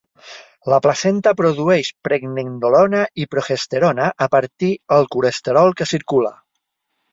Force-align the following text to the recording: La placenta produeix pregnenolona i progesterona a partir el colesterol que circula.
La 0.73 0.77
placenta 0.85 1.33
produeix 1.41 1.91
pregnenolona 2.07 3.03
i 3.25 3.29
progesterona 3.35 4.09
a 4.29 4.31
partir 4.39 4.73
el 4.99 5.09
colesterol 5.19 5.81
que 5.83 5.91
circula. 5.95 6.37